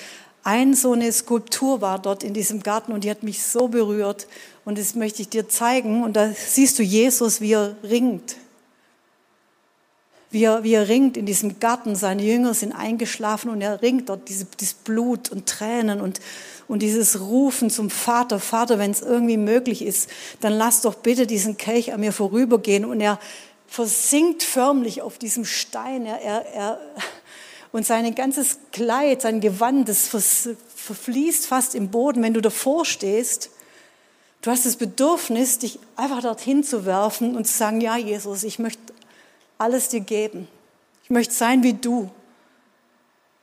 [0.43, 4.27] ein so eine Skulptur war dort in diesem Garten und die hat mich so berührt.
[4.65, 6.03] Und das möchte ich dir zeigen.
[6.03, 8.35] Und da siehst du Jesus, wie er ringt.
[10.31, 11.95] Wie er, wie er ringt in diesem Garten.
[11.95, 16.19] Seine Jünger sind eingeschlafen und er ringt dort diese, dieses Blut und Tränen und,
[16.67, 18.39] und dieses Rufen zum Vater.
[18.39, 20.09] Vater, wenn es irgendwie möglich ist,
[20.41, 22.83] dann lass doch bitte diesen Kelch an mir vorübergehen.
[22.83, 23.17] Und er
[23.67, 26.05] versinkt förmlich auf diesem Stein.
[26.05, 26.79] Er, er, er,
[27.73, 33.49] und sein ganzes Kleid, sein Gewand, das verfließt fast im Boden, wenn du davor stehst.
[34.41, 38.59] Du hast das Bedürfnis, dich einfach dorthin zu werfen und zu sagen, ja, Jesus, ich
[38.59, 38.93] möchte
[39.57, 40.47] alles dir geben.
[41.03, 42.11] Ich möchte sein wie du.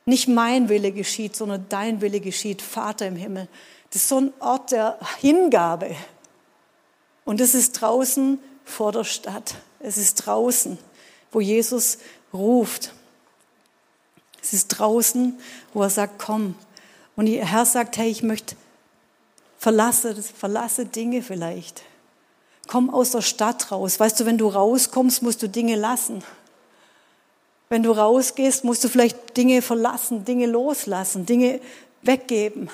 [0.05, 3.49] Nicht mein Wille geschieht, sondern dein Wille geschieht, Vater im Himmel.
[3.91, 5.97] Das ist so ein Ort der Hingabe.
[7.25, 9.57] Und es ist draußen vor der Stadt.
[9.81, 10.79] Es ist draußen,
[11.33, 11.99] wo Jesus
[12.33, 12.93] ruft.
[14.51, 15.39] Es ist draußen,
[15.73, 16.57] wo er sagt, komm.
[17.15, 18.57] Und der Herr sagt, hey, ich möchte,
[19.57, 21.85] verlasse, verlasse Dinge vielleicht.
[22.67, 24.01] Komm aus der Stadt raus.
[24.01, 26.25] Weißt du, wenn du rauskommst, musst du Dinge lassen.
[27.69, 31.61] Wenn du rausgehst, musst du vielleicht Dinge verlassen, Dinge loslassen, Dinge
[32.03, 32.71] weggeben.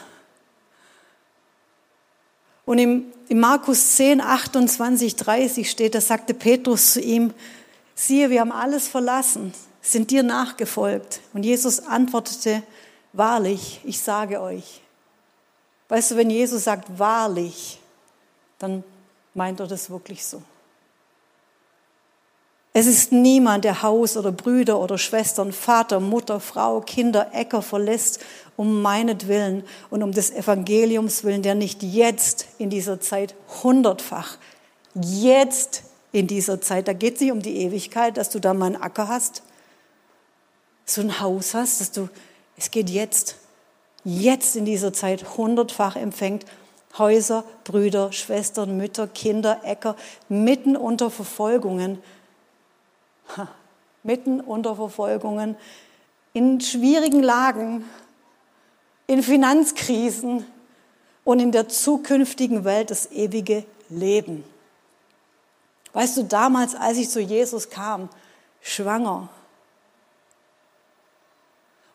[2.64, 7.34] Und im, im Markus 10, 28, 30 steht, da sagte Petrus zu ihm,
[7.94, 9.52] siehe, wir haben alles verlassen
[9.92, 11.20] sind dir nachgefolgt.
[11.32, 12.62] Und Jesus antwortete,
[13.12, 14.80] wahrlich, ich sage euch.
[15.88, 17.78] Weißt du, wenn Jesus sagt, wahrlich,
[18.58, 18.82] dann
[19.34, 20.42] meint er das wirklich so.
[22.72, 28.20] Es ist niemand, der Haus oder Brüder oder Schwestern, Vater, Mutter, Frau, Kinder, Äcker verlässt,
[28.56, 34.36] um meinetwillen und um des Evangeliums willen, der nicht jetzt in dieser Zeit hundertfach,
[34.94, 38.66] jetzt in dieser Zeit, da geht es nicht um die Ewigkeit, dass du da mal
[38.66, 39.42] einen Acker hast,
[40.86, 42.08] so ein Haus hast, dass du,
[42.56, 43.36] es geht jetzt,
[44.04, 46.46] jetzt in dieser Zeit hundertfach empfängt,
[46.96, 49.96] Häuser, Brüder, Schwestern, Mütter, Kinder, Äcker,
[50.28, 52.02] mitten unter Verfolgungen,
[54.02, 55.56] mitten unter Verfolgungen,
[56.32, 57.84] in schwierigen Lagen,
[59.06, 60.46] in Finanzkrisen
[61.24, 64.44] und in der zukünftigen Welt das ewige Leben.
[65.92, 68.08] Weißt du, damals, als ich zu Jesus kam,
[68.60, 69.28] schwanger,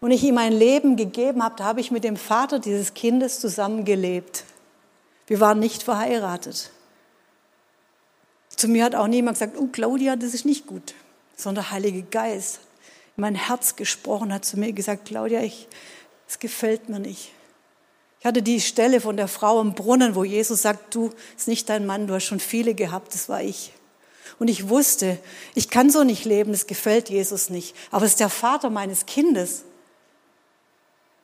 [0.02, 3.40] und ich ihm ein Leben gegeben habe, da habe ich mit dem Vater dieses Kindes
[3.40, 4.44] zusammengelebt.
[5.28, 6.72] Wir waren nicht verheiratet.
[8.50, 10.94] Zu mir hat auch niemand gesagt, oh Claudia, das ist nicht gut,
[11.38, 12.60] sondern der Heilige Geist
[13.16, 15.68] in mein Herz gesprochen, hat zu mir gesagt, Claudia, ich,
[16.28, 17.32] es gefällt mir nicht.
[18.20, 21.70] Ich hatte die Stelle von der Frau im Brunnen, wo Jesus sagt, du ist nicht
[21.70, 23.74] dein Mann, du hast schon viele gehabt, das war ich.
[24.40, 25.20] Und ich wusste,
[25.54, 27.76] ich kann so nicht leben, das gefällt Jesus nicht.
[27.92, 29.64] Aber es ist der Vater meines Kindes.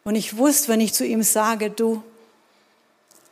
[0.07, 2.01] Und ich wusste, wenn ich zu ihm sage, du,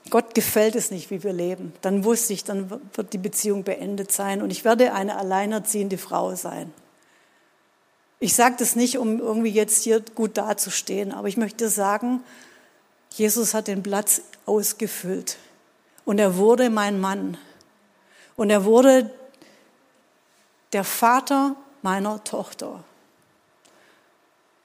[0.09, 4.11] Gott gefällt es nicht, wie wir leben, dann wusste ich, dann wird die Beziehung beendet
[4.11, 6.73] sein und ich werde eine alleinerziehende Frau sein.
[8.19, 12.21] Ich sage das nicht, um irgendwie jetzt hier gut dazustehen, aber ich möchte sagen,
[13.13, 15.37] Jesus hat den Platz ausgefüllt
[16.03, 17.37] und er wurde mein Mann
[18.35, 19.09] und er wurde
[20.73, 22.83] der Vater meiner Tochter.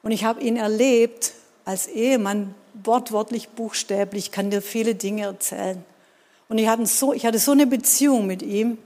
[0.03, 1.35] Und ich habe ihn erlebt,
[1.71, 5.85] als Ehemann wortwörtlich, buchstäblich, kann dir viele Dinge erzählen.
[6.49, 8.77] Und ich hatte so, ich hatte so eine Beziehung mit ihm,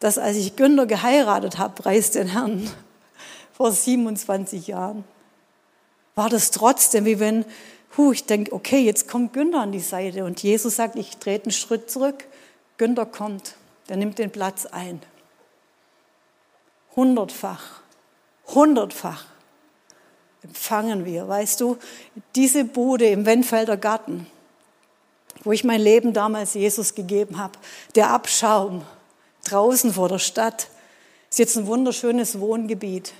[0.00, 2.68] dass als ich Günther geheiratet habe, preis den Herrn,
[3.52, 5.04] vor 27 Jahren,
[6.14, 7.44] war das trotzdem wie wenn,
[7.98, 11.46] hu, ich denke, okay, jetzt kommt Günther an die Seite und Jesus sagt, ich trete
[11.46, 12.24] einen Schritt zurück,
[12.78, 13.56] Günther kommt,
[13.90, 15.00] der nimmt den Platz ein.
[16.96, 17.82] Hundertfach,
[18.48, 19.26] hundertfach
[20.42, 21.28] empfangen wir.
[21.28, 21.78] Weißt du,
[22.34, 24.26] diese Bude im Wenfelder Garten,
[25.44, 27.58] wo ich mein Leben damals Jesus gegeben habe,
[27.94, 28.82] der Abschaum
[29.44, 30.68] draußen vor der Stadt,
[31.30, 33.14] ist jetzt ein wunderschönes Wohngebiet.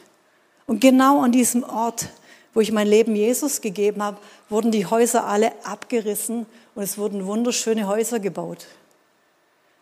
[0.67, 2.09] Und genau an diesem Ort,
[2.55, 4.19] wo ich mein Leben Jesus gegeben habe,
[4.49, 8.67] wurden die Häuser alle abgerissen und es wurden wunderschöne Häuser gebaut.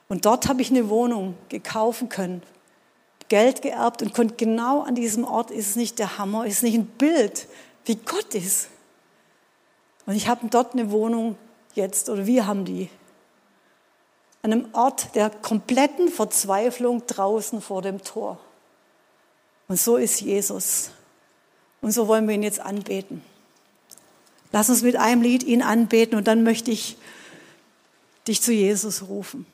[0.08, 2.42] Und dort habe ich eine Wohnung gekaufen können
[3.30, 6.74] Geld geerbt und konnte genau an diesem Ort, ist es nicht der Hammer, ist nicht
[6.74, 7.46] ein Bild,
[7.86, 8.68] wie Gott ist.
[10.04, 11.36] Und ich habe dort eine Wohnung
[11.74, 12.90] jetzt, oder wir haben die,
[14.42, 18.38] an einem Ort der kompletten Verzweiflung draußen vor dem Tor.
[19.68, 20.90] Und so ist Jesus.
[21.80, 23.22] Und so wollen wir ihn jetzt anbeten.
[24.50, 26.96] Lass uns mit einem Lied ihn anbeten und dann möchte ich
[28.26, 29.46] dich zu Jesus rufen.